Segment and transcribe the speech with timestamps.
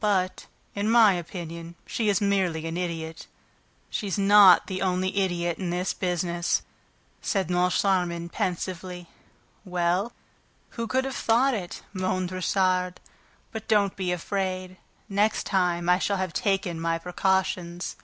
[0.00, 3.26] But, in my opinion, she is merely an idiot."
[3.90, 6.62] "She's not the only idiot in this business,"
[7.20, 9.06] said Moncharmin pensively.
[9.66, 10.14] "Well,
[10.80, 13.02] who could have thought it?" moaned Richard.
[13.52, 14.78] "But don't be afraid...
[15.10, 17.96] next time, I shall have taken my precautions."